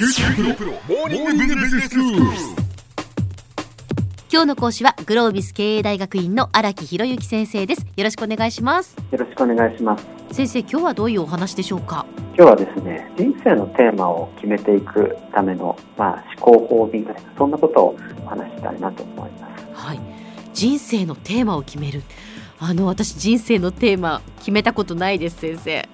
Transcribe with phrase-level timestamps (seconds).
[0.00, 0.08] 今
[4.30, 7.84] 日の講師はグロービス経営大学院の荒木博之先生です。
[7.98, 8.96] よろしくお願いします。
[9.10, 10.06] よろしくお願いします。
[10.32, 12.06] 先生今日はどういうお話でしょうか？
[12.34, 19.66] 今日はですね、人生のテーマを決めていくための、まあ、思考法みたいな、そんなことをお話ししたいなと思います。
[19.74, 20.00] はい。
[20.54, 22.02] 人生のテーマを決める。
[22.58, 25.86] あの私人生のテーマ決めたことないです先生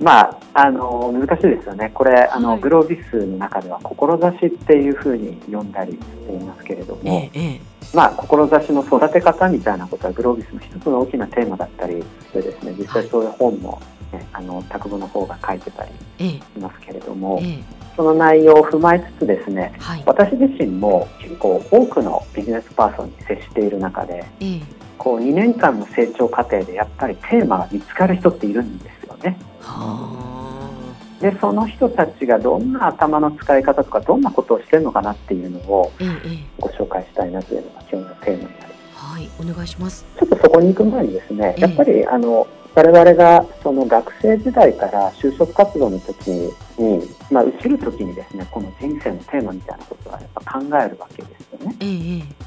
[0.00, 1.90] まあ、あの、難しいですよね。
[1.94, 2.60] これ、あの、はい。
[2.60, 7.60] グロービスの中では、志っていうふうに呼んだりしていますけれども、えええ
[7.94, 13.80] まあ、志の育て方みたいなことは、グロービスの一つの大きなテーマだったりしてですね、実際そういう本も、
[14.12, 16.30] ね、あの、拓部の方が書いてたりええ。
[16.30, 17.84] しますけれども、ええ。
[17.96, 20.02] その内容を踏まえつつですね、はい。
[20.04, 24.60] 私自身も結構多くのビジネスパーソンに接している中でええ。
[24.98, 29.38] こう2年間の成長過程でやっぱりテーマが見つかる人っているんですよね。
[29.64, 30.34] は
[31.20, 35.90] でその人たちがどんな頭の使い方とかどんなことをしてるのかなっていうのを
[36.58, 38.74] ご紹介したいなというのが今日のテーマになります。
[38.94, 40.04] はいお願いします。
[40.18, 41.60] ちょっとそこに行く前にですねええ。
[41.62, 46.50] やっぱりあの我々がその学生時代から就職活動の時に、
[47.30, 51.76] まあ、移る時にですねこの人生のテーマみたいなことはやっぱ考えるわけですよね。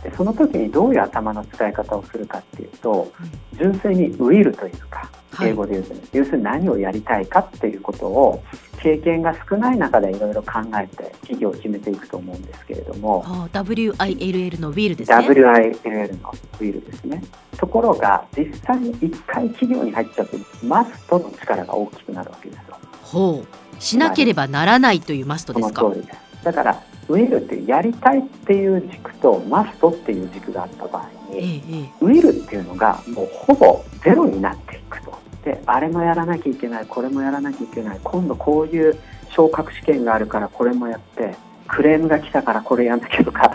[0.03, 3.11] でその時にどういう頭の使い方をするかっていうと
[3.57, 8.43] 純粋にウィルというかはい英語で言うと、ね要するに何をやりたいかっていうことを
[8.79, 15.17] 経験が少ない中でいろいろ考えて企業を決めていくと思うんですけれどもはあ WILL のウィルですね。
[15.17, 16.29] WILL の
[16.59, 17.23] ウィルですね。
[17.57, 22.77] ところが実際に一回企業に入っちゃうとマストの力が大きくなるわけですよ。
[23.03, 23.81] ほう。
[23.81, 25.81] しなければならないというマストそですか？
[25.83, 26.19] の通りです。
[26.43, 35.17] だからウィルってやりたいっていう軸とマストっていう軸があった場合えにえええウィルっていうのがもうほぼゼロになっていくと。
[35.47, 38.97] で、あれもやらなきゃいけない、これもやらなきゃいけない、今度こういう
[39.29, 41.35] 昇格試験があるからこれもやって、
[41.67, 43.49] クレームが来たからこれやんなきゃとか、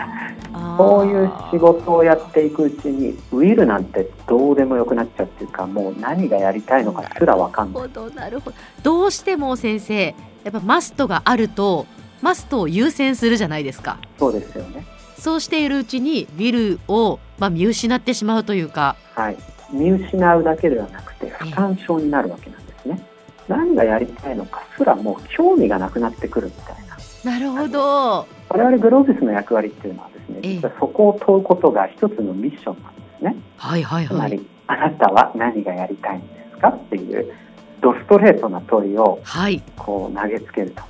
[0.77, 7.81] そういう仕事をやっていくうちに、ウィルなんてどうでもよくなっちゃうっていうか、もう何がやりたいのかすらわかんない。
[7.83, 11.85] なるほどなるほどどうしても先生やっぱマストがあると
[12.21, 14.85] マストを優先するじゃないですかそうですよね。
[15.17, 19.37] そうしているうちにビルを、まあ、見失ってしまうというかはい。
[19.71, 21.12] 見失うだけではなく
[21.43, 23.01] て、不干渉になるわけなんですね。
[23.47, 26.93] 何がやりたいのかすらもう興味がなくなってくるみたいな。
[27.31, 33.35] なるほど我々グロービスの役割っていうのはですね、ええ実はそこを問うことが一つのミッションなんですね。
[33.57, 37.33] はいはいはいつまり、あなたは何がやりたいんですかっていう、
[37.81, 40.83] ドストレートな問いをはいこう投げつけると。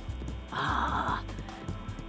[0.52, 1.22] あ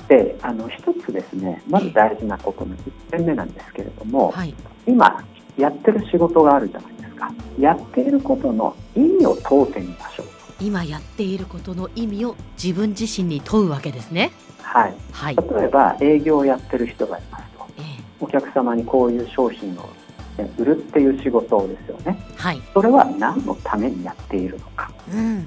[0.08, 4.54] で、あの、一つですね、まず大事なことの1点目なんですけれども、ーはい
[4.88, 5.24] 今、
[5.58, 7.32] やってる仕事があるじゃないですか。
[7.60, 10.26] やっていることの意味を問うてみましょう。
[10.62, 14.32] 今やっていることの意味を自分自身に問うわけですね
[14.62, 14.96] はい。
[15.12, 17.66] はい、例えば、営業をやってる人がいますと。
[17.78, 17.82] え
[18.22, 19.90] お客様にこういう商品を
[20.38, 22.18] ね売るっていう仕事ですよね。
[22.38, 24.92] ーはいそれは何のためにやっているのか。
[25.14, 25.40] うん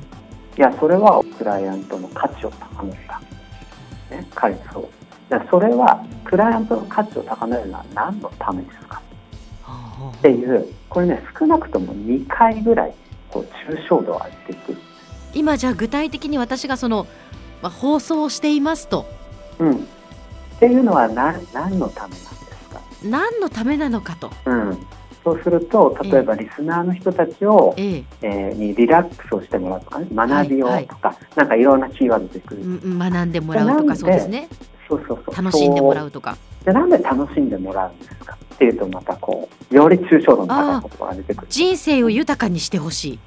[0.56, 3.21] いや、それはクライアントの価値を高めるた
[4.11, 4.17] め。
[4.19, 4.89] ね、彼そう。
[5.50, 8.97] それは、クライアントの価値を高めるのは何のためですか？
[8.97, 9.03] は
[10.17, 12.95] っていう、これね、少なくとも2回ぐらい、
[13.31, 14.77] こう、抽象度を上げていく。
[15.35, 17.07] 今じゃあ具体的に私がその、
[17.63, 19.05] まあ、放送をしていますと
[19.59, 19.73] うん。
[19.77, 19.79] っ
[20.59, 22.81] ていうのは何、何のためなんですか？
[23.05, 24.79] 何のためなのかと、うん。
[25.23, 32.63] そうすると、例えばリスナーの人たちを、えええーにリラックスをしてもらうとかね、学びをはいとか、なんかいろんなキーワード出てくる。
[32.63, 34.49] うんうん学んでもらうとかそうですね
[34.89, 35.35] そうそうそう。
[35.37, 36.07] 楽しんでもらう。
[36.09, 38.37] うとかでなんで楽しんでもらうんですか?
[38.55, 41.47] っていうと、またこう、より抽象度の高い言葉が出てくる。
[41.51, 43.19] 人生を豊かにしてほしい、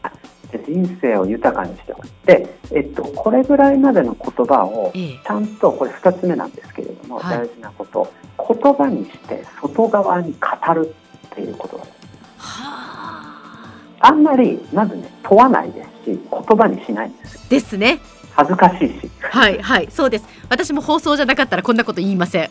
[0.52, 2.12] で人生を豊かにしてほしい。
[2.26, 10.94] で、えっと、これぐらいまでの言葉を、ええちゃんと、これ2つ目なんですけれども、はい大事なこと、言葉にして外側に語る
[11.28, 11.90] っていうことです。
[12.38, 12.66] は
[14.02, 17.50] ああんまり、まずね、問わないですし、言葉にしないんです。
[17.50, 18.00] ですね
[18.36, 19.12] 恥ずかしいし。
[19.22, 20.28] はいはいそうです。
[20.50, 22.50] 私も放送じゃなかったらこんなこと言いません。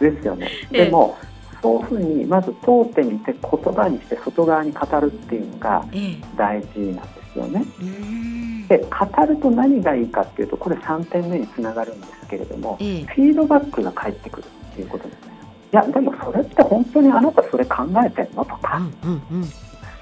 [0.00, 0.50] ですよね。
[0.72, 0.84] ええ。
[0.86, 1.16] でも、
[1.62, 6.24] そういうふうに、まず問うてみて、言葉にして外側に語るっていうのがええ。
[6.36, 7.64] 大事なんですよね。
[7.80, 8.66] うーん。
[8.66, 13.04] で、語ると何がいいかっていうと、これ3点目につながるんですけれども、ええ。
[13.04, 15.30] フィードバックが返ってくるっていうことですね。
[15.72, 19.44] いや、でもそれって本当にあなたそれ考えてんのとか、うんうんうん。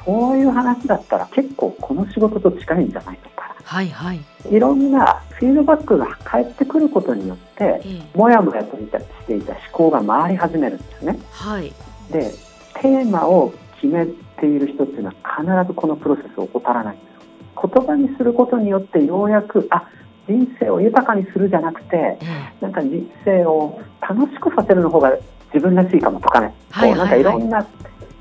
[0.04, 3.37] そういう話だったら結構この仕事と近いんじゃないとか、
[3.68, 4.20] はいはい。
[4.50, 8.18] いろんなフィードバックが返ってくることによって、ええ。
[8.18, 8.86] もやもやとし
[9.26, 11.18] ていた思考が回り始めるんですね。
[11.32, 11.70] はい。
[12.10, 12.32] で、
[12.80, 14.06] テーマを決め
[14.40, 17.70] ている人っていうのは必ずこのプロセスを怠らないんですよ。
[17.70, 19.86] 言葉にすることによってようやく、あ、
[20.26, 22.62] 人生を豊かにするじゃなくてええ。
[22.62, 25.12] なんか人生を楽しくさせるの方が
[25.52, 27.62] 自分らしいかもとかね、はいこうなんかいろんな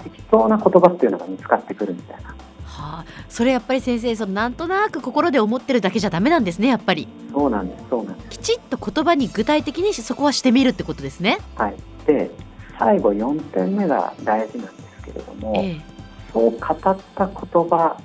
[0.04, 2.37] 適当な言葉っていうのが見つかってくるみたいな
[2.78, 7.08] はあ、それやっぱり先生そのなんとなく心で思ってるだけじゃダメなんですねやっぱり。
[7.34, 8.30] そうなんですそうなんです。
[8.30, 11.40] きちっと言葉に具体的にそこはしてみるってことですね。
[11.56, 11.76] はい。
[12.06, 12.30] で
[12.78, 15.82] 最後4点目が大事なんですけれども、ええ。
[16.32, 17.98] そう語った言葉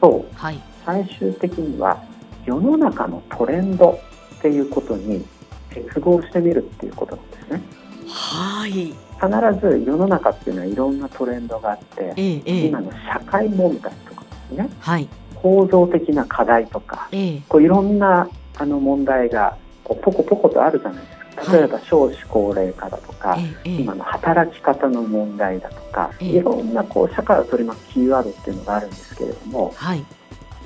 [0.00, 0.60] とはい。
[0.84, 2.02] 最終的には
[2.44, 4.00] 世の中のトレンド
[4.38, 5.24] っていうことに
[5.70, 7.62] 結合してみるっていうことなんですね。
[8.08, 12.66] はい必ず世の中っていうのはいろんなトレンドがあってええええ。
[12.68, 14.70] 今の社会問題とかですね。
[14.80, 15.08] はい。
[15.34, 17.42] 構造的な課題とかええ。
[17.48, 21.56] こういろんなあの問題がこうポコポコとあるじゃないですか。
[21.56, 23.80] 例えば少子高齢化だとか、ええええ。
[23.82, 30.04] 今の働き方の問題だとか、ええいろんなこう社会を取り巻くキーワードっていうのがあるんですけれどもはい。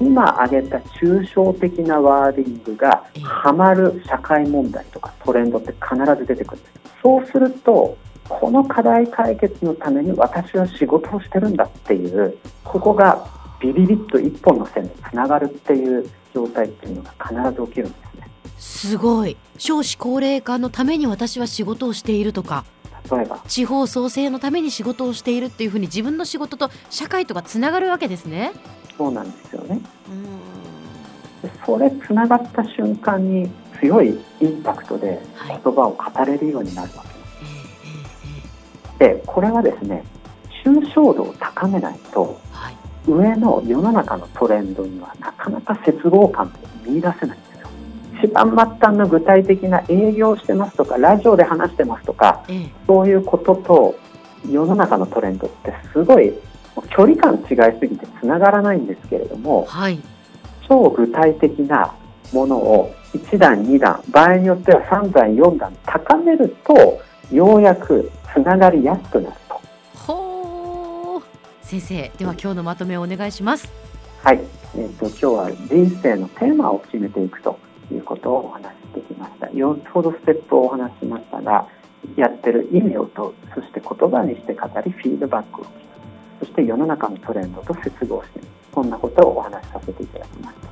[0.01, 3.23] 今挙げた抽象的なワーディングがええ。
[3.23, 6.75] はまる社会問題とかトレンドって必ず出てくるんです。
[7.03, 7.97] そうすると
[8.29, 13.26] この課題解決のために私は仕事をしてるんだっていうここが
[13.61, 18.31] ビビビッと一本の線でつながるっていう状態っていうのが必ず起きるんですね。
[18.59, 19.37] すごい。
[19.59, 22.65] 少子高齢化のために私は仕事をしているとか
[23.11, 23.41] 例えば。
[23.47, 28.53] 地方創生のために仕事をしているっていうふうに自分の仕事と社会とかつながるわけですね。
[28.97, 29.81] そうなんですよね。
[30.09, 31.49] うん。
[31.49, 33.50] でそれつながった瞬間に
[33.81, 35.61] 強いインパクトではい。
[35.62, 37.13] 言葉を語れるようになるわけ
[38.99, 40.05] でこれはですね
[40.64, 42.76] 抽象度を高めないとえはい。
[43.06, 47.69] 上の世の中のトレンドにはなかなか接合感って見出せないんですよ。
[48.23, 52.70] 一番末端の具体的な営業してますとかラジオで話してますとかええ。
[52.87, 53.94] そういうことと
[54.50, 56.32] 世の中のトレンドってすごい
[56.91, 59.99] 距離感違いすぎてつながらないんですけれどもはい。
[60.67, 61.94] 超具体的な
[62.32, 67.00] ものを1段2段場合によっては3段4段高めると
[67.31, 69.60] ようやくつながりやすくなると。
[69.96, 71.22] ほう
[71.62, 73.72] 先生では今日のまとめをお願いします。
[74.22, 74.40] はい、
[74.76, 77.58] えー、と今日は人生のテーマを決めていくと
[77.92, 81.69] いうことをお話ししてきました4つほどステップをお話ししましたが
[82.16, 85.66] やってる意味を問うそして言葉にして語りフィードバックを
[86.40, 90.69] そして世の中のトレンドと接合していくそんなことをお話しさせていただきました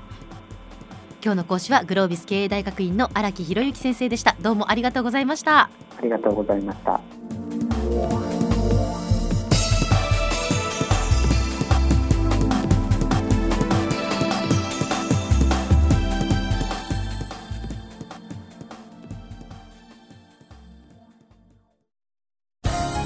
[1.23, 4.35] 今日の講師はグロービス経営大学院の荒木博之先生でした。
[4.41, 5.71] どうもありがとうございました。
[5.97, 7.12] ありがとうございました